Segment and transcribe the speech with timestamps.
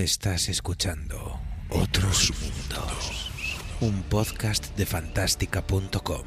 [0.00, 3.30] Estás escuchando Otros Mundos,
[3.82, 6.22] un podcast de fantástica.com,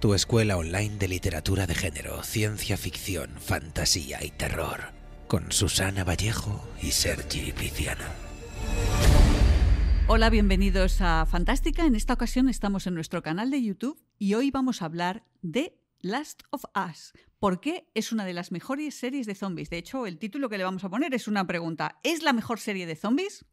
[0.00, 4.94] tu escuela online de literatura de género, ciencia ficción, fantasía y terror,
[5.28, 8.08] con Susana Vallejo y Sergi Viciana.
[10.06, 11.84] Hola, bienvenidos a Fantástica.
[11.84, 15.78] En esta ocasión estamos en nuestro canal de YouTube y hoy vamos a hablar de
[16.02, 17.12] Last of Us.
[17.38, 19.68] ¿Por qué es una de las mejores series de zombies?
[19.68, 21.98] De hecho, el título que le vamos a poner es una pregunta.
[22.02, 23.44] ¿Es la mejor serie de zombies?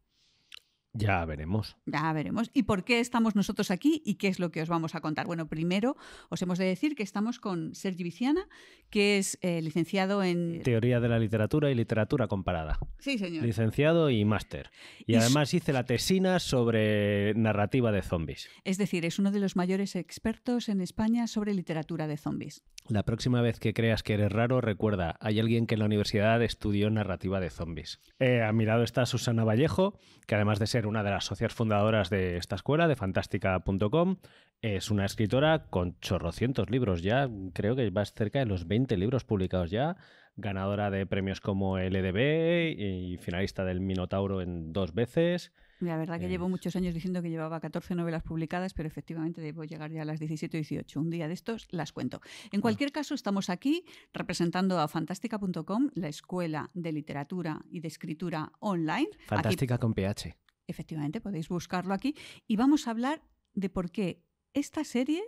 [0.92, 1.76] Ya veremos.
[1.86, 2.50] Ya veremos.
[2.54, 5.26] ¿Y por qué estamos nosotros aquí y qué es lo que os vamos a contar?
[5.26, 5.96] Bueno, primero
[6.30, 8.48] os hemos de decir que estamos con Sergi Viciana,
[8.90, 10.62] que es eh, licenciado en...
[10.62, 12.78] Teoría de la literatura y literatura comparada.
[12.98, 13.44] Sí, señor.
[13.44, 14.70] Licenciado y máster.
[15.06, 18.48] Y, además hice la tesina sobre narrativa de zombies.
[18.64, 22.64] Es decir, es uno de los mayores expertos en España sobre literatura de zombies.
[22.88, 26.42] La próxima vez que creas que eres raro, recuerda, hay alguien que en la universidad
[26.42, 28.00] estudió narrativa de zombies.
[28.18, 31.54] Eh, a mi lado está Susana Vallejo, que además de ser una de las socias
[31.54, 34.16] fundadoras de esta escuela, de fantástica.com,
[34.60, 39.24] es una escritora con chorrocientos libros ya, creo que va cerca de los 20 libros
[39.24, 39.96] publicados ya,
[40.36, 45.52] ganadora de premios como el EDB y finalista del Minotauro en dos veces.
[45.80, 49.64] La verdad que llevo muchos años diciendo que llevaba 14 novelas publicadas, pero efectivamente debo
[49.64, 51.00] llegar ya a las 17 o 18.
[51.00, 52.20] Un día de estos las cuento.
[52.50, 58.50] En cualquier caso, estamos aquí representando a fantástica.com, la escuela de literatura y de escritura
[58.58, 59.08] online.
[59.12, 60.47] Aquí, Fantástica con PH.
[60.68, 62.14] Efectivamente, podéis buscarlo aquí.
[62.46, 63.22] Y vamos a hablar
[63.54, 64.22] de por qué
[64.54, 65.24] esta serie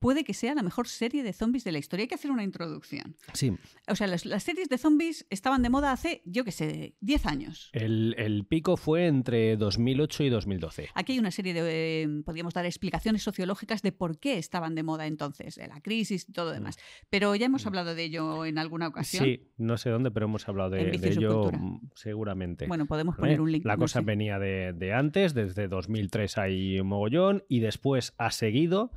[0.00, 2.04] puede que sea la mejor serie de zombies de la historia.
[2.04, 3.14] Hay que hacer una introducción.
[3.34, 3.52] Sí,
[3.88, 7.26] O sea, las, las series de zombies estaban de moda hace, yo qué sé, 10
[7.26, 7.70] años.
[7.72, 10.88] el, el pico fue entre 2008 y 2012.
[10.94, 14.82] Aquí hay una serie de, eh, podríamos dar explicaciones sociológicas de por qué estaban de
[14.82, 16.78] moda entonces, de la crisis y todo lo demás.
[17.10, 19.24] Pero ya hemos hablado de ello en alguna ocasión.
[19.24, 19.26] Mm.
[19.26, 22.66] Sí, no sé dónde, pero hemos hablado de, ello mm, seguramente.
[22.66, 23.64] Bueno, podemos poner un link.
[23.66, 24.04] La no cosa sé.
[24.04, 28.92] venía de, de antes, desde 2003 hay un mogollón y después ha seguido,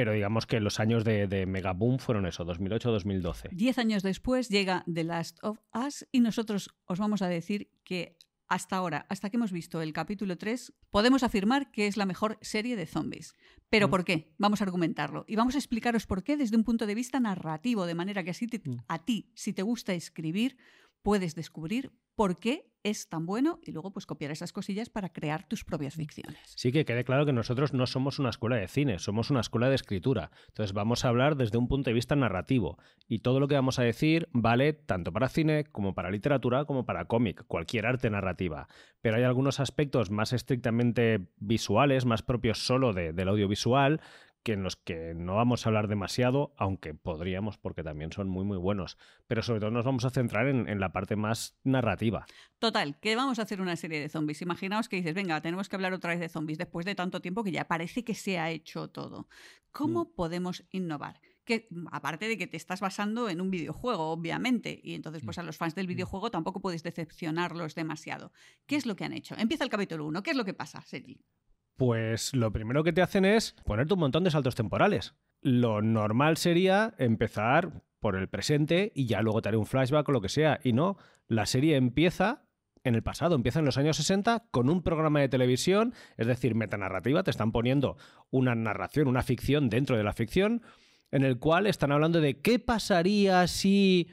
[0.00, 3.50] pero digamos que los años de, de megaboom fueron eso, 2008-2012.
[3.52, 8.16] Diez años después llega The Last of Us y nosotros os vamos a decir que
[8.48, 12.38] hasta ahora, hasta que hemos visto el capítulo 3, podemos afirmar que es la mejor
[12.40, 13.34] serie de zombies.
[13.68, 13.90] ¿Pero Mm.
[13.90, 14.32] por qué?
[14.38, 15.26] Vamos a argumentarlo.
[15.28, 18.30] Y vamos a explicaros por qué desde un punto de vista narrativo, de manera que
[18.30, 18.78] así te- Mm.
[18.88, 20.56] a ti, si te gusta escribir,
[21.02, 25.46] puedes descubrir por qué es tan bueno y luego pues copiar esas cosillas para crear
[25.46, 26.38] tus propias ficciones.
[26.56, 29.68] Sí que quede claro que nosotros no somos una escuela de cine, somos una escuela
[29.68, 30.30] de escritura.
[30.48, 33.78] Entonces vamos a hablar desde un punto de vista narrativo y todo lo que vamos
[33.78, 38.66] a decir vale tanto para cine como para literatura como para cómic, cualquier arte narrativa.
[39.02, 44.00] Pero hay algunos aspectos más estrictamente visuales, más propios solo de- del audiovisual,
[44.42, 48.44] que en los que no vamos a hablar demasiado, aunque podríamos porque también son muy
[48.44, 48.96] muy buenos.
[49.26, 52.26] Pero sobre todo nos vamos a centrar en, en la parte más narrativa.
[52.58, 54.42] Total, que vamos a hacer una serie de zombies.
[54.42, 57.44] Imaginaos que dices, venga, tenemos que hablar otra vez de zombies después de tanto tiempo
[57.44, 59.28] que ya parece que se ha hecho todo.
[59.72, 61.20] ¿Cómo podemos innovar?
[61.44, 65.42] Que, aparte de que te estás basando en un videojuego, obviamente, y entonces pues a
[65.42, 68.32] los fans del videojuego tampoco puedes decepcionarlos demasiado.
[68.66, 69.34] ¿Qué es lo que han hecho?
[69.38, 70.22] Empieza el capítulo 1.
[70.22, 71.20] ¿Qué es lo que pasa, Sergi?
[71.80, 75.14] Pues lo primero que te hacen es ponerte un montón de saltos temporales.
[75.40, 80.12] Lo normal sería empezar por el presente y ya luego te haré un flashback o
[80.12, 80.60] lo que sea.
[80.62, 82.42] Y no, la serie empieza
[82.84, 86.54] en el pasado, empieza en los años 60 con un programa de televisión, es decir,
[86.54, 87.96] metanarrativa, te están poniendo
[88.28, 90.60] una narración, una ficción dentro de la ficción,
[91.10, 94.08] en el cual están hablando de qué pasaría si...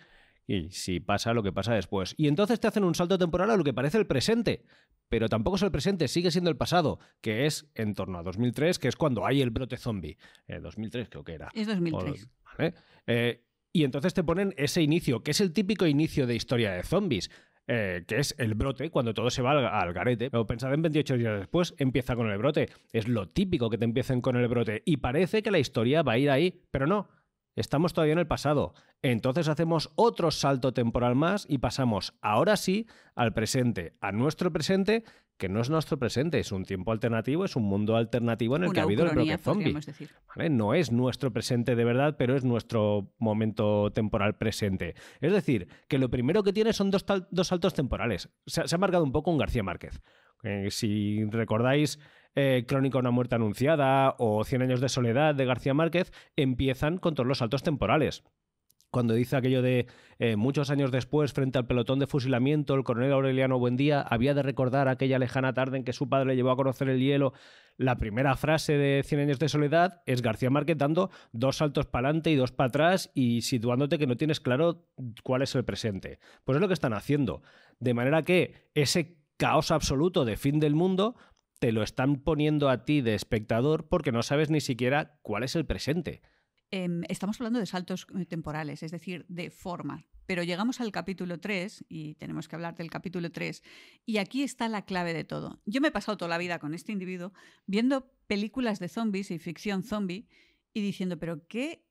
[0.48, 2.16] Y si pasa lo que pasa después.
[2.18, 4.64] Y entonces te hacen un salto temporal a lo que parece el presente.
[5.10, 8.80] Pero tampoco es el presente, sigue siendo el pasado, que es en torno a 2003,
[8.80, 10.18] que es cuando hay el brote zombie.
[10.48, 11.50] Eh, 2003 creo que era.
[11.54, 12.24] Es 2003.
[12.26, 12.74] O- ¿vale?
[13.08, 13.44] Eh,
[13.74, 17.30] y entonces te ponen ese inicio, que es el típico inicio de historia de zombies.
[17.70, 20.32] eh, que es el brote, cuando todo se va al, al garete.
[20.32, 22.70] Pero pensad en 28 días después, empieza con el brote.
[22.94, 24.84] Es lo típico que te empiecen con el brote.
[24.86, 27.10] Y parece que la historia va a ir ahí, pero no.
[27.58, 28.74] Estamos todavía en el pasado.
[29.02, 35.04] Entonces hacemos otro salto temporal más y pasamos ahora sí al presente, a nuestro presente,
[35.38, 38.70] que no es nuestro presente, es un tiempo alternativo, es un mundo alternativo en el
[38.74, 39.74] que ha habido el brote zombie.
[40.50, 44.96] No es nuestro presente de verdad, pero es nuestro momento temporal presente.
[45.22, 48.30] Es decir, que lo primero que tiene son dos, tal- dos saltos temporales.
[48.48, 50.02] Se, ha- se ha marcado un poco un García Márquez.
[50.44, 52.00] Eh, si recordáis
[52.40, 57.16] eh, Crónica una muerte anunciada o Cien años de soledad de García Márquez, empiezan con
[57.16, 58.24] todos los saltos temporales.
[58.92, 59.88] Cuando dice aquello de
[60.20, 64.44] eh, muchos años después, frente al pelotón de fusilamiento, el coronel Aureliano Buendía había de
[64.44, 67.34] recordar aquella lejana tarde en que su padre le llevó a conocer el hielo.
[67.76, 72.10] La primera frase de Cien años de soledad es García Márquez dando dos saltos para
[72.10, 74.86] adelante y dos para atrás y situándote que no tienes claro
[75.24, 76.20] cuál es el presente.
[76.44, 77.42] Pues es lo que están haciendo.
[77.80, 81.16] De manera que ese caos absoluto de fin del mundo,
[81.60, 85.56] te lo están poniendo a ti de espectador porque no sabes ni siquiera cuál es
[85.56, 86.22] el presente.
[86.70, 90.06] Em, estamos hablando de saltos eh, temporales, es decir, de forma.
[90.26, 93.64] Pero llegamos al capítulo 3 y tenemos que hablar del capítulo 3.
[94.06, 95.62] Y aquí está la clave de todo.
[95.66, 97.32] Yo me he pasado toda la vida con este individuo
[97.66, 100.28] viendo películas de zombies y ficción zombie
[100.74, 101.87] y diciendo, pero ¿qué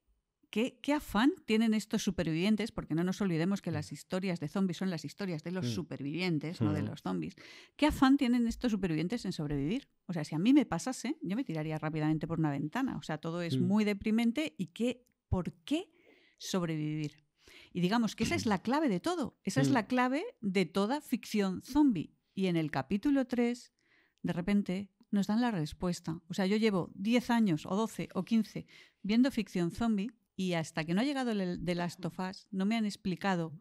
[0.50, 2.72] ¿Qué, afán tienen estos supervivientes?
[2.72, 5.68] Porque no nos olvidemos que las historias de zombies son las historias de los mm.
[5.68, 6.86] supervivientes, no de mm.
[6.86, 7.36] los zombies.
[7.76, 9.88] ¿Qué afán tienen estos supervivientes en sobrevivir?
[10.06, 12.96] O sea, si a mí me pasase, yo me tiraría rápidamente por una ventana.
[12.96, 13.62] O sea, todo es mm.
[13.62, 15.90] muy deprimente y qué, ¿por qué
[16.38, 17.24] sobrevivir?
[17.72, 19.38] Y digamos que esa es la clave de todo.
[19.44, 22.14] Esa es la clave de toda ficción zombie.
[22.34, 23.72] Y en el capítulo 3,
[24.22, 26.20] de repente, nos dan la respuesta.
[26.28, 28.66] O sea, yo llevo 10 años o 12 o 15
[29.02, 32.66] viendo ficción zombie y hasta que no ha llegado el de Last of Us, no
[32.66, 33.52] me han explicado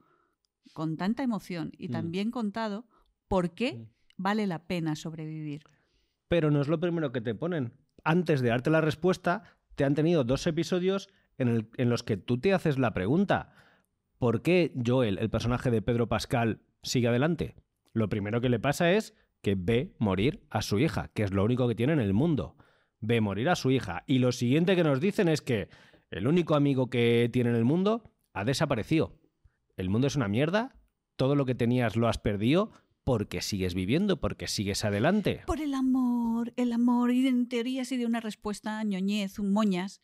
[0.74, 1.92] con tanta emoción y mm.
[1.92, 2.86] también contado
[3.28, 3.88] por qué mm.
[4.18, 5.64] vale la pena sobrevivir.
[6.28, 7.74] Pero no es lo primero que te ponen.
[8.04, 9.44] Antes de darte la respuesta,
[9.76, 13.54] te han tenido dos episodios en, en los que tú te haces la pregunta,
[14.18, 17.56] ¿por qué Joel, el personaje de Pedro Pascal, sigue adelante?
[17.94, 21.44] Lo primero que le pasa es que ve morir a su hija, que es lo
[21.44, 22.58] único que tiene en el mundo.
[23.00, 24.04] Ve morir a su hija.
[24.08, 25.70] Y lo siguiente que nos dicen es que
[26.12, 29.18] el único amigo que tiene en el mundo ha desaparecido.
[29.78, 30.76] El mundo es una mierda,
[31.16, 32.72] todo lo que tenías lo has perdido
[33.04, 35.44] porque sigues viviendo, porque sigues adelante.
[35.46, 40.02] Por el amor, el amor, y en teoría de una respuesta ñoñez, un moñas,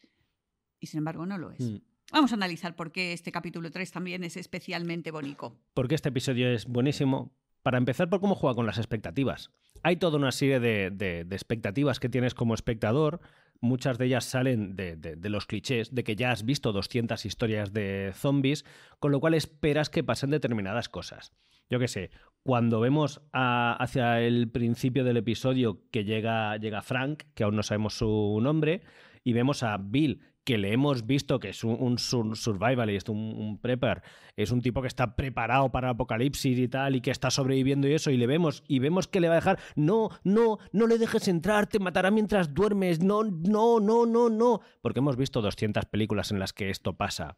[0.80, 1.60] y sin embargo no lo es.
[1.60, 1.78] Mm.
[2.12, 5.58] Vamos a analizar por qué este capítulo 3 también es especialmente bonito.
[5.74, 7.34] Porque este episodio es buenísimo.
[7.64, 9.50] Para empezar, por cómo juega con las expectativas.
[9.82, 13.22] Hay toda una serie de expectativas que tienes como espectador
[13.62, 18.12] muchas de ellas salen de, los clichés, de que ya has visto 200 historias de
[18.14, 18.66] zombies,
[19.00, 21.32] con lo cual esperas que pasen determinadas cosas.
[21.70, 22.12] Yo qué sé,
[22.44, 27.94] cuando vemos hacia el principio del episodio que llega, llega Frank, que aún no sabemos
[27.94, 28.82] su nombre,
[29.24, 34.02] y vemos a Bill que le hemos visto que es un, survivalist, un, prepper,
[34.36, 37.94] es un tipo que está preparado para apocalipsis y tal, y que está sobreviviendo y
[37.94, 40.98] eso, y le vemos, y vemos que le va a dejar, no, no, no le
[40.98, 45.86] dejes entrar, te matará mientras duermes, no, no, no, no, no, porque hemos visto 200
[45.86, 47.36] películas en las que esto pasa.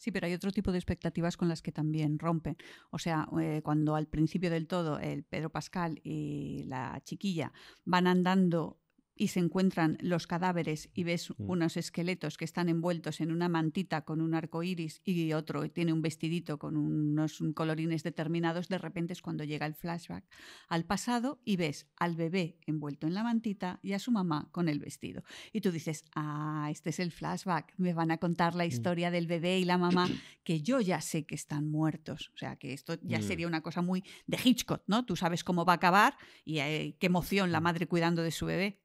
[0.00, 2.56] Sí, pero hay otro tipo de expectativas con las que también rompen.
[2.90, 7.52] O sea, eh, cuando al principio del todo el Pedro Pascal y la chiquilla
[7.84, 8.79] van andando
[9.20, 11.50] y se encuentran los cadáveres y ves mm.
[11.50, 15.92] unos esqueletos que están envueltos en una mantita con un arco iris y otro tiene
[15.92, 20.24] un vestidito con unos colorines determinados, de repente es cuando llega el flashback
[20.68, 24.70] al pasado y ves al bebé envuelto en la mantita y a su mamá con
[24.70, 25.22] el vestido.
[25.52, 28.68] Y tú dices, ah, este es el flashback, me van a contar la mm.
[28.68, 30.08] historia del bebé y la mamá,
[30.44, 32.30] que yo ya sé que están muertos.
[32.32, 33.22] O sea, que esto ya mm.
[33.22, 35.04] sería una cosa muy de Hitchcock, ¿no?
[35.04, 38.46] Tú sabes cómo va a acabar y eh, qué emoción la madre cuidando de su
[38.46, 38.80] bebé.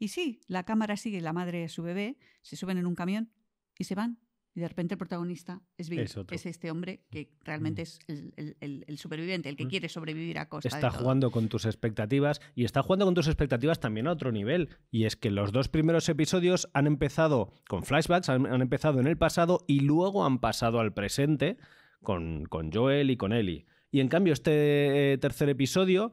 [0.00, 3.30] Y sí, la cámara sigue la madre y su bebé, se suben en un camión
[3.78, 4.18] y se van.
[4.54, 7.84] Y de repente el protagonista es Bill, es, este hombre que realmente mm.
[7.84, 9.68] es el, superviviente, el que mm.
[9.68, 13.78] quiere sobrevivir a costa Está jugando con tus expectativas y está jugando con tus expectativas
[13.78, 14.70] también a otro nivel.
[14.90, 19.18] Y es que los dos primeros episodios han empezado con flashbacks, han, empezado en el
[19.18, 21.58] pasado y luego han pasado al presente
[22.02, 23.66] con, con Joel y con Ellie.
[23.90, 26.12] Y en cambio este eh, tercer episodio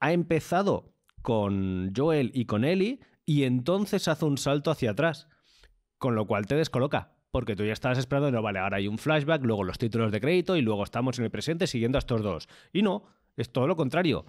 [0.00, 0.92] ha empezado
[1.22, 5.28] con Joel y con Ellie y entonces hace un salto hacia atrás,
[5.98, 8.98] con lo cual te descoloca, porque tú ya estabas esperando, no, vale, ahora hay un
[8.98, 12.22] flashback, luego los títulos de crédito y luego estamos en el presente siguiendo a estos
[12.22, 12.48] dos.
[12.72, 13.04] Y no,
[13.36, 14.26] es todo lo contrario.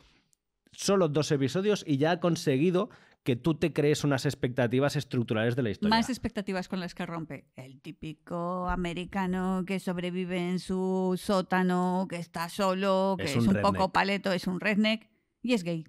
[0.71, 2.89] Solo dos episodios y ya ha conseguido
[3.23, 5.95] que tú te crees unas expectativas estructurales de la historia.
[5.95, 7.45] Más expectativas con las que rompe.
[7.55, 13.93] El típico americano que sobrevive en su sótano, que está solo, que es, un poco
[13.93, 15.09] paleto, es un redneck
[15.41, 15.85] y es gay.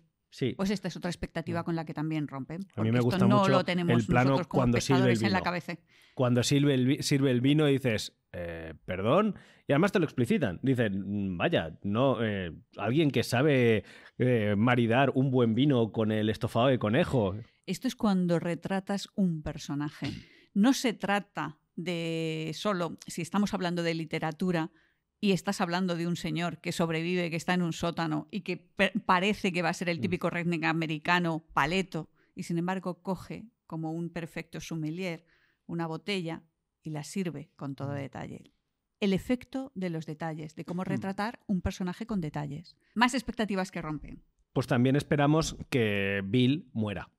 [0.56, 1.64] Pues esta es otra expectativa mm.
[1.64, 2.66] con la que también rompen.
[2.76, 5.26] A mí me gusta mucho lo tenemos el plano cuando sirve el vino.
[5.28, 5.76] en la cabeza.
[6.14, 9.36] Cuando sirve el, sirve el vino y dices, eh, perdón,
[9.66, 10.60] y además te lo explicitan.
[10.62, 13.84] Dicen, mm, vaya, no, eh, alguien que sabe
[14.18, 17.36] eh, maridar un buen vino con el estofado de conejo.
[17.66, 20.10] Esto es cuando retratas un personaje.
[20.52, 24.70] No se trata de solo, si estamos hablando de literatura,
[25.25, 28.59] y estás hablando de un señor que sobrevive, que está en un sótano y que
[29.07, 30.02] parece que va a ser el mm.
[30.02, 35.25] típico redneck americano paleto, y sin embargo coge como un perfecto sommelier
[35.64, 36.43] una botella
[36.83, 37.97] y la sirve con todo mm.
[37.97, 38.52] detalle.
[39.00, 40.88] El efecto de los detalles, de cómo mm.
[40.88, 42.76] retratar un personaje con detalles.
[42.95, 44.23] Más expectativas que rompen.
[44.52, 47.13] Pues también esperamos que Bill muera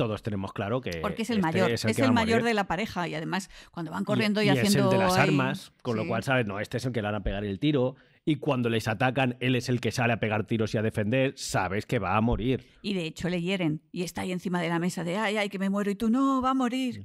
[0.00, 0.98] todos tenemos claro que.
[1.02, 4.04] Porque es el este mayor, es el, mayor de la pareja y además cuando van
[4.04, 4.68] corriendo y, haciendo.
[4.68, 6.46] Es el de las armas, con lo cual, ¿sabes?
[6.46, 7.96] No, este es el que le van a pegar el tiro.
[8.24, 11.34] y cuando les atacan, él es el que sale a pegar tiros y a defender,
[11.36, 12.66] sabes que va a morir.
[12.80, 15.48] Y de hecho le hieren y está ahí encima de la mesa de, ay, ay,
[15.50, 17.04] que me muero y tú no, va a morir.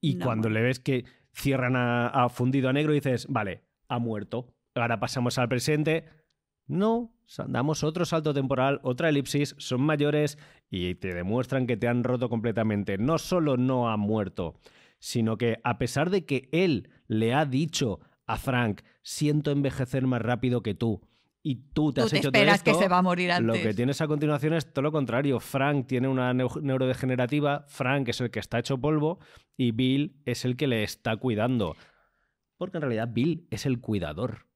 [0.00, 0.62] Y No cuando muere.
[0.62, 4.54] le ves que cierran a, a fundido a negro, dices, vale, ha muerto.
[4.74, 6.04] Ahora pasamos al presente.
[6.70, 7.12] No,
[7.48, 10.38] damos otro salto temporal, otra elipsis, son mayores
[10.70, 12.96] y te demuestran que te han roto completamente.
[12.98, 14.54] No solo no ha muerto,
[14.98, 20.22] sino que a pesar de que él le ha dicho a Frank, siento envejecer más
[20.22, 21.00] rápido que tú,
[21.42, 23.28] y tú te Tú has te hecho todo esperas que esto, se va a morir
[23.30, 23.62] lo antes.
[23.62, 25.40] que tienes a continuación es todo lo contrario.
[25.40, 29.18] Frank tiene una neu- neurodegenerativa, Frank es el que está hecho polvo
[29.56, 31.76] y Bill es el que le está cuidando.
[32.58, 34.49] Porque en realidad Bill es el cuidador.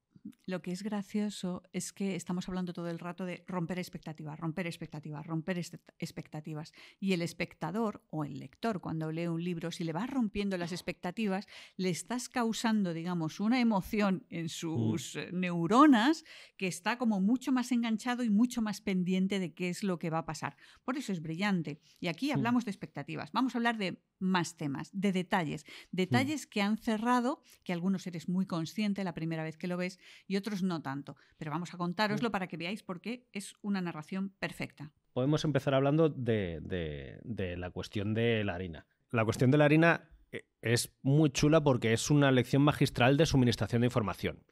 [0.46, 4.66] Lo que es gracioso es que estamos hablando todo el rato de romper expectativas, romper
[4.66, 5.58] expectativas, romper
[5.98, 6.72] expectativas.
[6.98, 10.72] Y el espectador o el lector, cuando lee un libro, si le vas rompiendo las
[10.72, 16.24] expectativas, le estás causando, digamos, una emoción en sus eh, neuronas
[16.56, 20.10] que está como mucho más enganchado y mucho más pendiente de qué es lo que
[20.10, 20.56] va a pasar.
[20.84, 21.80] Por eso es brillante.
[22.00, 23.32] Y aquí hablamos de expectativas.
[23.32, 25.66] Vamos a hablar de más temas, de detalles.
[25.90, 29.98] Detalles que han cerrado, que algunos eres muy consciente la primera vez que lo ves
[30.26, 31.16] y otros no tanto.
[31.38, 34.92] Pero vamos a contároslo para que veáis por qué es una narración perfecta.
[35.12, 38.86] Podemos empezar hablando de, de- de la cuestión de la harina.
[39.10, 43.26] La cuestión de la harina eh, es muy chula porque es una lección magistral de
[43.26, 44.42] suministración de información.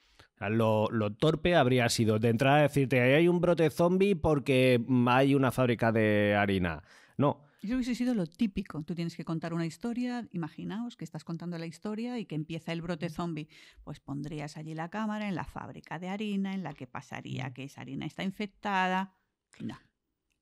[0.51, 5.37] Lo, lo torpe habría sido de entrar a decirte hay un brote zombie porque hay
[5.37, 6.83] una fábrica de harina.
[7.17, 8.83] No, Eso hubiese sido lo típico.
[8.83, 12.73] Tú tienes que contar una historia, imaginaos que estás contando la historia y que empieza
[12.73, 13.49] el brote zombie.
[13.85, 17.65] Pues pondrías allí la cámara en la fábrica de harina, en la que pasaría que
[17.65, 19.15] esa harina está infectada.
[19.61, 19.79] No.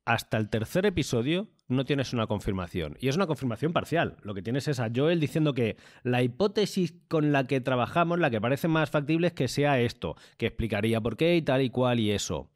[0.07, 2.97] hasta el tercer episodio no tienes una confirmación.
[3.01, 4.17] Y es una confirmación parcial.
[4.23, 8.31] Lo que tienes es a Joel diciendo que la hipótesis con la que trabajamos, la
[8.31, 11.71] que parece más factible, es que sea esto, que explicaría por qué y tal y
[11.71, 12.51] cual y eso.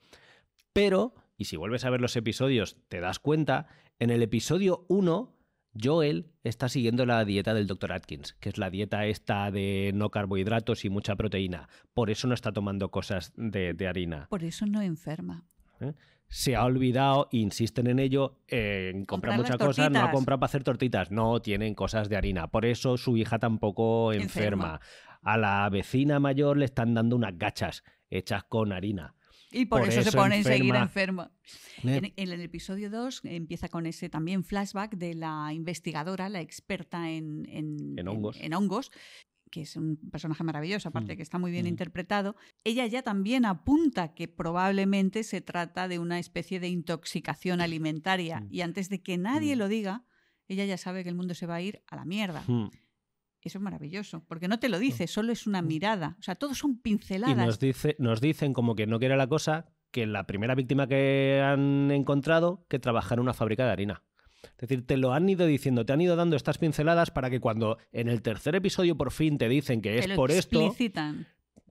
[0.73, 3.67] Pero, y si vuelves a ver los episodios, te das cuenta,
[3.99, 5.35] en el episodio 1,
[5.83, 7.93] Joel está siguiendo la dieta del Dr.
[7.93, 11.69] Atkins, que es la dieta esta de no carbohidratos y mucha proteína.
[11.93, 15.45] Por eso no está tomando cosas de, de harina Por eso no enferma.
[16.29, 20.47] se ha olvidado, insisten en ello, en comprar Comprar muchas cosas, no ha comprado para
[20.47, 22.49] hacer tortitas, no tienen cosas de harina.
[22.49, 24.25] Por eso su hija tampoco enferma.
[24.75, 24.81] Enferma.
[25.23, 29.15] A la vecina mayor le están dando unas gachas hechas con harina.
[29.55, 31.31] Y por, Por eso, se pone enseguida enferma.
[31.83, 31.97] enferma.
[31.97, 37.11] En, en el episodio 2 empieza con ese también flashback de la investigadora, la experta
[37.11, 38.09] en, en- En
[38.55, 38.91] hongos.
[39.51, 41.17] que es un personaje maravilloso, aparte Mm.
[41.17, 41.69] que está muy bien Mm.
[41.69, 42.35] interpretado.
[42.65, 48.41] Ella ya también apunta que probablemente se trata de una especie de intoxicación alimentaria.
[48.41, 48.49] Mm.
[48.51, 50.05] Y antes de que nadie lo diga,
[50.49, 52.43] ella ya sabe que el mundo se va a ir a la mierda.
[53.45, 55.67] Eso es maravilloso, porque no te lo dice, solo es una Mm.
[55.67, 56.17] mirada.
[56.19, 57.37] O sea, todos son Y pinceladas.
[57.37, 61.43] nos, dice, nos dicen, como que no quiere la cosa, que la primera víctima que
[61.45, 64.03] han encontrado, que trabaja en una fábrica de harina.
[64.45, 67.41] Es decir, te lo han ido diciendo, te han ido dando estas pinceladas para que
[67.41, 70.59] cuando en el tercer episodio por fin te dicen que Te es lo por esto.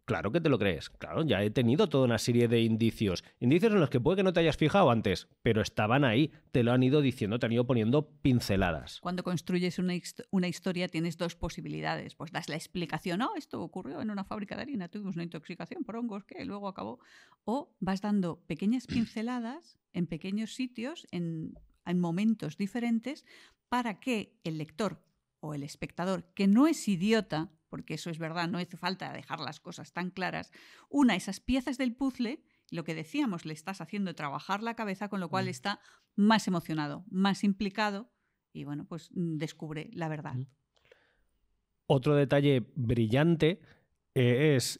[0.05, 0.89] Claro que te lo crees.
[0.89, 3.23] Claro, ya he tenido toda una serie de indicios.
[3.39, 6.31] Indicios en los que puede que no te hayas fijado antes, pero estaban ahí.
[6.51, 8.99] Te lo han ido diciendo, te han ido poniendo pinceladas.
[8.99, 12.15] Cuando construyes una, hist- una historia tienes dos posibilidades.
[12.15, 15.83] Pues das la explicación, no, esto ocurrió en una fábrica de harina, tuvimos una intoxicación
[15.85, 16.99] por hongos que luego acabó.
[17.45, 21.53] O vas dando pequeñas pinceladas en pequeños sitios, en
[21.95, 23.25] momentos diferentes,
[23.69, 25.01] para que el lector
[25.39, 29.39] o el espectador, que no es idiota, porque eso es verdad, no hace falta dejar
[29.39, 30.51] las cosas tan claras,
[30.89, 32.39] una esas piezas del puzzle,
[32.69, 35.49] lo que decíamos, le estás haciendo trabajar la cabeza, con lo cual Mm.
[35.49, 35.79] está
[36.15, 38.11] más emocionado, más implicado
[38.53, 40.35] y bueno, pues mm, descubre la verdad.
[40.35, 40.45] Mm.
[41.87, 43.59] Otro detalle brillante
[44.13, 44.79] eh, es,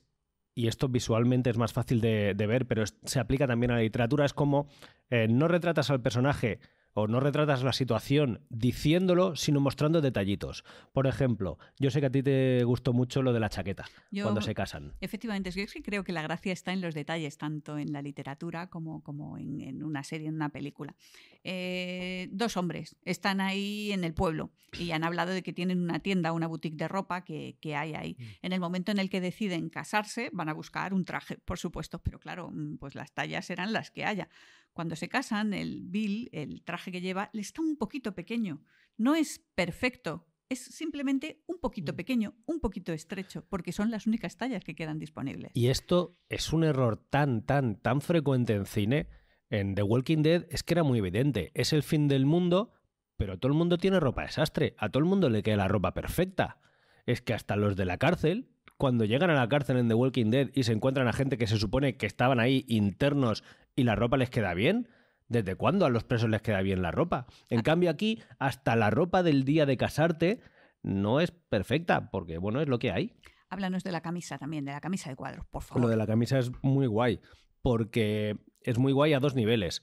[0.54, 3.78] y esto visualmente es más fácil de, de ver, pero es- se aplica también a
[3.78, 4.68] la literatura, es como
[5.10, 6.60] eh, no retratas al personaje
[6.94, 10.64] o no retratas la situación diciéndolo, sino mostrando detallitos.
[10.92, 14.24] Por ejemplo, yo sé que a ti te gustó mucho lo de la chaqueta Yo-
[14.24, 14.94] cuando se casan.
[15.02, 17.92] Efectivamente, es que es que creo que la gracia está en los detalles, tanto en
[17.92, 20.96] la literatura como, como en, en una serie, en una película.
[21.44, 26.00] Eh, dos hombres están ahí en el pueblo y han hablado de que tienen una
[26.00, 28.16] tienda, una boutique de ropa que, que hay ahí.
[28.18, 28.24] Mm.
[28.44, 32.00] En el momento en el que deciden casarse, van a buscar un traje, por supuesto,
[32.00, 34.30] pero claro, mm, pues las tallas serán las que haya.
[34.74, 38.62] Cuando se casan, el Bill, el traje que lleva, le está un poquito pequeño.
[38.98, 41.96] No es perfecto, es simplemente un poquito Mm.
[41.96, 45.52] pequeño, un poquito estrecho, porque son las únicas tallas que quedan disponibles.
[45.54, 49.08] Y esto es un error tan, tan, tan frecuente en cine.
[49.50, 51.52] En The Walking Dead es que era muy evidente.
[51.54, 52.72] Es el fin del mundo,
[53.18, 54.76] pero todo el mundo tiene ropa desastre.
[54.80, 56.60] A todo el mundo le queda la ropa perfecta.
[57.06, 60.30] Es que hasta los de la cárcel, cuando llegan a la cárcel en The Walking
[60.32, 63.44] Dead y se encuentran a gente que se supone que estaban ahí internos
[63.76, 64.88] y la ropa les queda bien?
[65.30, 67.28] ¿Desde cuándo a los presos les queda bien la ropa?
[67.50, 67.64] En Ah.
[67.64, 70.42] cambio aquí, hasta la ropa del día de casarte
[70.84, 73.14] no es perfecta, porque bueno, es lo que hay.
[73.50, 75.82] Háblanos de la camisa también, de la camisa de cuadros, por favor.
[75.84, 77.20] Lo de la camisa es muy guay,
[77.62, 79.82] porque es muy guay a dos niveles.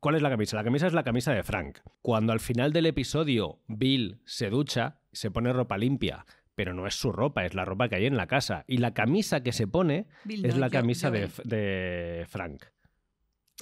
[0.00, 0.56] ¿Cuál es la camisa?
[0.56, 1.78] La camisa es la camisa de Frank.
[2.02, 6.24] Cuando al final del episodio Bill se ducha, se pone ropa limpia,
[6.60, 8.66] pero no es su ropa, es la ropa que hay en la casa.
[8.66, 11.26] Y la camisa que se pone Bill, es la yo- camisa de,
[12.28, 12.64] Frank.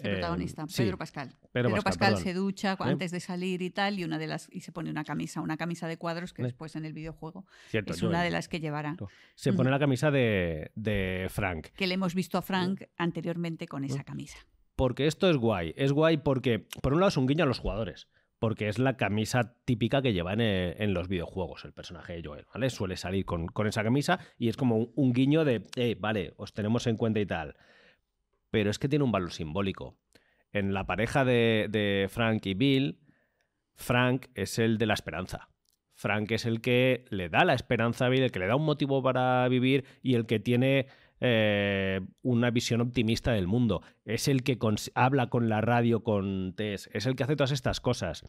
[0.02, 1.28] el protagonista, Eh, sí, Pedro Pascal.
[1.52, 2.76] Pedro Pedro, Pascal, se ducha ¿Eh?
[2.80, 5.56] antes de salir y tal, y una de las y se pone una camisa, una
[5.56, 6.46] camisa de cuadros que ¿Eh?
[6.46, 8.96] después en el videojuego Cierto, es una de las que llevará.
[9.36, 11.68] Se pone la camisa de, de Frank.
[11.76, 14.04] Que le hemos visto a Frank anteriormente con esa ¿Eh?
[14.04, 14.38] camisa.
[14.74, 15.72] Porque esto es guay.
[15.76, 18.08] Es guay porque, por un lado, es un guiño a los jugadores.
[18.38, 22.46] Porque es la camisa típica que llevan en, en los videojuegos el personaje de Joel,
[22.52, 22.70] ¿vale?
[22.70, 26.86] Suele salir con, esa camisa y es como un, guiño de, eh, vale, os tenemos
[26.86, 27.56] en cuenta y tal.
[28.50, 29.96] Pero es que tiene un valor simbólico.
[30.52, 32.98] En la pareja de, de Frank y Bill,
[33.74, 35.48] Frank es el de la esperanza.
[35.94, 38.64] Frank es el que le da la esperanza a Bill, el que le da un
[38.64, 40.86] motivo para vivir y el que tiene
[41.20, 43.82] eh, una visión optimista del mundo.
[44.04, 44.58] Es el que
[44.94, 48.24] habla con la radio, con Tess, es el que hace todas estas cosas.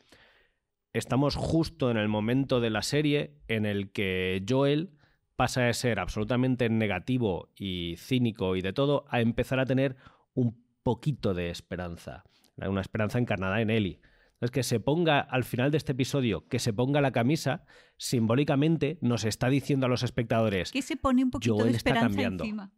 [0.93, 4.91] Estamos justo en el momento de la serie en el que Joel
[5.36, 9.96] pasa de ser absolutamente negativo y cínico y de todo a empezar a tener
[10.34, 12.24] un poquito de esperanza.
[12.58, 14.01] Una esperanza encarnada en Ellie.
[14.34, 17.65] Entonces, que se ponga al final de este episodio, que se ponga la camisa,
[17.98, 21.89] simbólicamente nos está diciendo a los espectadores, Que se pone un poquito Joel de está
[21.89, 22.43] esperanza cambiando.
[22.46, 22.72] encima.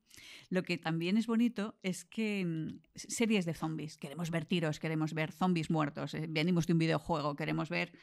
[0.52, 5.14] Lo que también es bonito es que mm, series de zombies, queremos ver tiros, queremos
[5.14, 7.94] ver zombies muertos, eh, venimos de un videojuego, queremos ver,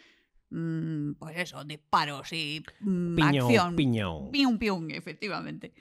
[0.48, 3.76] mm, pues eso, disparos y mm, piñón, acción.
[3.76, 4.30] piñón.
[4.30, 5.74] Pium, pium, efectivamente.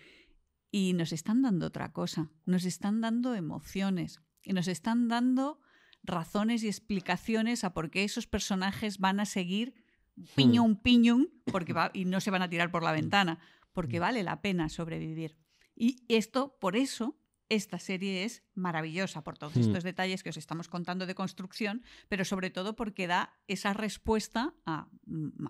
[0.70, 5.62] Y nos están dando otra cosa, nos están dando emociones y nos están dando
[6.04, 9.74] razones y explicaciones a por qué esos personajes van a seguir
[10.36, 13.40] piñón, piñón, porque va, y no se van a tirar por la ventana,
[13.72, 15.38] porque vale la pena sobrevivir.
[15.80, 17.16] Y esto, por eso,
[17.50, 19.62] esta serie es maravillosa, por todos Hmm.
[19.62, 24.54] estos detalles que os estamos contando de construcción, pero sobre todo porque da esa respuesta
[24.66, 24.90] a,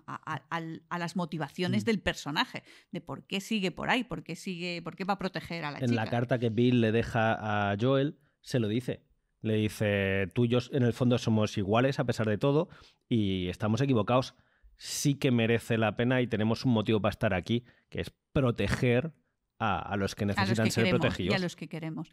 [0.05, 1.85] a- a- al- a las motivaciones Mm.
[1.85, 5.17] del personaje, de por qué sigue por ahí, por qué, sigue, por qué va a
[5.17, 6.03] proteger a la en chica.
[6.03, 9.01] la carta que Bill le deja a Joel, se lo dice.
[9.41, 12.69] Le dice, tú y yo en el fondo somos iguales a pesar de todo
[13.07, 14.35] y estamos equivocados.
[14.77, 19.13] Sí que merece la pena y tenemos un motivo para estar aquí, que es proteger
[19.59, 21.33] a, a los que a los necesitan que ser queremos protegidos.
[21.33, 22.11] y a los que queremos.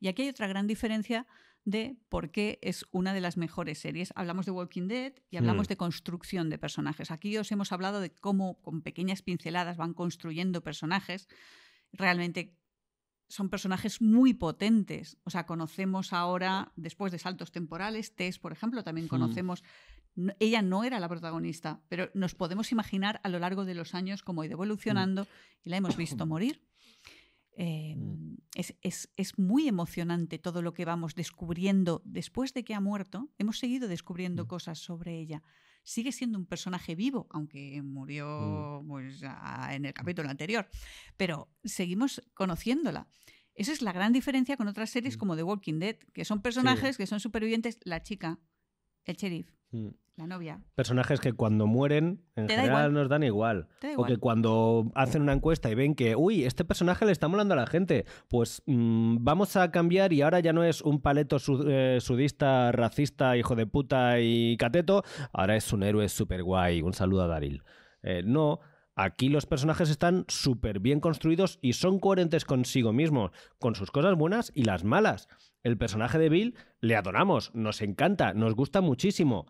[0.00, 1.26] Y aquí hay otra gran diferencia
[1.64, 4.12] de por qué es una de las mejores series.
[4.14, 5.70] Hablamos de Walking Dead y hablamos Mm.
[5.70, 7.10] de construcción de personajes.
[7.10, 11.26] Aquí os hemos hablado de cómo con pequeñas pinceladas van construyendo personajes.
[11.92, 12.56] Realmente
[13.28, 15.18] son personajes muy potentes.
[15.24, 19.10] O sea, conocemos ahora, después de saltos temporales, Tess, por ejemplo, también Mm.
[19.10, 19.64] conocemos.
[20.18, 23.94] no- ella no era la protagonista, pero nos podemos imaginar a lo largo de los
[23.94, 25.26] años cómo ha ido evolucionando
[25.62, 26.62] y la hemos visto morir.
[27.58, 28.36] Eh, Mm.
[28.54, 33.30] es, es- es muy emocionante todo lo que vamos descubriendo después de que ha muerto.
[33.38, 34.48] Hemos seguido descubriendo Mm.
[34.48, 35.42] cosas sobre ella.
[35.82, 38.88] Sigue siendo un personaje vivo, aunque murió Mm.
[38.88, 40.68] pues, a- en el capítulo anterior,
[41.16, 43.08] pero seguimos conociéndola.
[43.54, 46.98] Esa es la gran diferencia con otras series como The Walking Dead, que son personajes
[46.98, 47.78] que son supervivientes.
[47.84, 48.38] La chica,
[49.12, 49.88] el sheriff, Mm.
[50.16, 50.60] la novia.
[50.74, 52.92] Personajes que cuando mueren, en general igual.
[52.94, 53.68] nos dan igual.
[53.96, 57.54] O que cuando hacen una encuesta y ven que, uy, este personaje le está molando
[57.54, 61.38] a la gente, pues mm, vamos a cambiar y ahora ya no es un paleto
[61.38, 66.80] su- eh, sudista, racista, hijo de puta y cateto, ahora es un héroe súper guay.
[66.82, 67.62] Un saludo a Daryl.
[68.02, 68.60] Eh, no,
[68.94, 74.14] aquí los personajes están súper bien construidos y son coherentes consigo mismos, con sus cosas
[74.14, 75.28] buenas y las malas.
[75.66, 79.46] El personaje de Bill le adoramos, nos encanta, nos gusta muchísimo.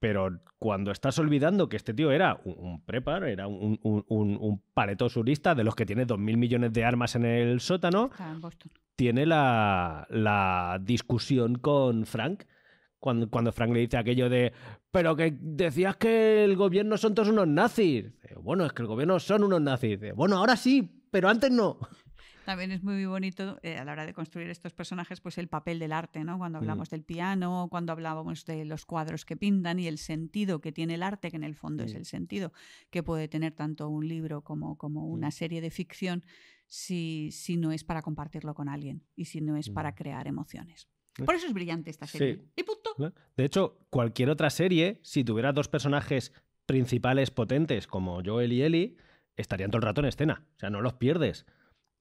[0.00, 4.62] Pero cuando estás olvidando que este tío era un, un prepar, era un, un,
[5.08, 8.40] surista de los que tiene 2.000 millones de armas en el sótano, en
[8.96, 12.42] tiene la, la discusión con Frank.
[12.98, 14.52] Cuando, cuando Frank le dice aquello de,
[14.90, 18.06] pero que decías que el gobierno son todos unos nazis.
[18.42, 19.98] Bueno, es que el gobierno son unos nazis.
[20.16, 21.78] Bueno, ahora sí, pero antes no.
[22.50, 25.78] También es muy bonito eh, a la hora de construir estos personajes, pues el papel
[25.78, 26.36] del arte, ¿no?
[26.36, 30.72] Cuando hablamos del piano, cuando hablábamos de los cuadros que pintan y el sentido que
[30.72, 32.52] tiene el arte, que en el fondo es el sentido
[32.90, 36.24] que puede tener tanto un libro como, como una serie de ficción,
[36.66, 39.94] si, si no es para compartirlo con alguien y si no es para Mm.
[39.94, 40.88] crear emociones.
[41.24, 42.18] Por eso es brillante esta sí.
[42.18, 42.44] serie.
[42.56, 43.14] Y punto.
[43.36, 46.32] De hecho, cualquier otra serie, si tuviera dos personajes
[46.66, 48.96] principales potentes como Joel y Ellie,
[49.36, 50.44] estarían todo el rato en escena.
[50.56, 51.46] O sea, no los pierdes.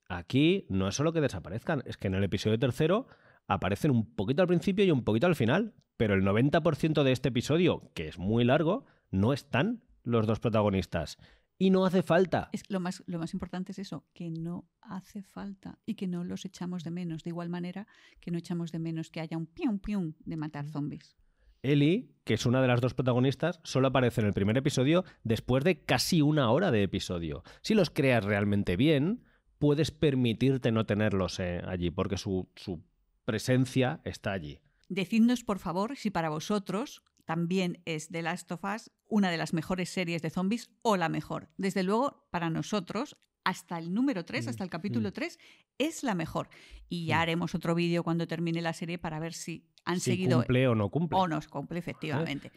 [0.09, 3.05] Aquí no es solo que desaparezcan, es que en el episodio tercero
[3.47, 7.29] aparecen un poquito al principio y un poquito al final, pero el 90% de este
[7.29, 11.17] episodio, que es muy largo, no están los dos protagonistas.
[11.59, 12.49] Y no hace falta.
[12.53, 16.23] Es, lo, más, lo más importante es eso, que no hace falta y que no
[16.23, 17.23] los echamos de menos.
[17.23, 17.85] De igual manera
[18.19, 21.17] que no echamos de menos que haya un pium pium de matar zombies.
[21.61, 25.63] Ellie, que es una de las dos protagonistas, solo aparece en el primer episodio después
[25.63, 27.43] de casi una hora de episodio.
[27.61, 29.23] Si los creas realmente bien,
[29.59, 32.81] puedes permitirte no tenerlos eh, allí, porque su, su
[33.25, 34.59] presencia está allí.
[34.87, 39.53] Decidnos, por favor, si para vosotros también es The Last of Us una de las
[39.53, 41.49] mejores series de zombies o la mejor.
[41.57, 45.37] Desde luego, para nosotros, hasta el número 3, hasta el capítulo 3,
[45.77, 46.49] es la mejor.
[46.89, 50.37] Y ya haremos otro vídeo cuando termine la serie para ver si han Si seguido
[50.39, 51.17] cumple o no cumple.
[51.19, 52.51] o nos cumple, efectivamente.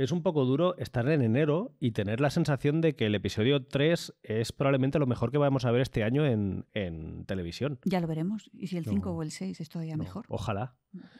[0.00, 3.66] Es un poco duro estar en enero y tener la sensación de que el episodio
[3.66, 7.78] 3 es probablemente lo mejor que vamos a ver este año en, en televisión.
[7.84, 8.48] Ya lo veremos.
[8.54, 8.92] Y si el No.
[8.92, 10.24] 5 o el 6 es todavía No, mejor.
[10.30, 10.74] Ojalá.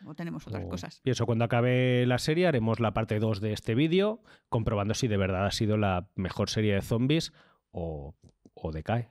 [0.07, 1.01] O tenemos otras O- cosas.
[1.05, 5.19] Pienso, cuando acabe la serie haremos la parte 2 de este vídeo, comprobando si de
[5.19, 7.35] verdad ha sido la mejor serie de zombies
[7.73, 8.15] o,
[8.55, 9.11] o decae.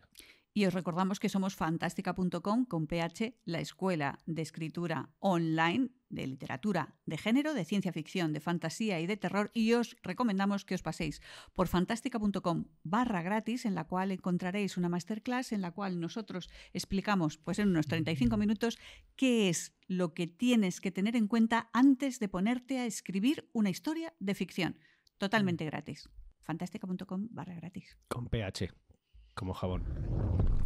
[0.52, 6.96] Y os recordamos que somos fantástica.com con PH, la escuela de escritura online de literatura
[7.06, 9.52] de género, de ciencia ficción, de fantasía y de terror.
[9.54, 11.22] Y os recomendamos que os paséis
[11.54, 17.38] por fantástica.com barra gratis, en la cual encontraréis una masterclass en la cual nosotros explicamos,
[17.38, 18.78] pues en unos 35 minutos,
[19.16, 23.70] qué es lo que tienes que tener en cuenta antes de ponerte a escribir una
[23.70, 24.80] historia de ficción.
[25.18, 26.10] Totalmente gratis.
[26.42, 27.98] fantástica.com barra gratis.
[28.08, 28.74] Con pH,
[29.36, 30.59] como jabón.